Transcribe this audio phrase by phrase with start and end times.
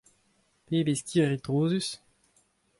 [0.65, 1.87] Pebezh kirri trouzus!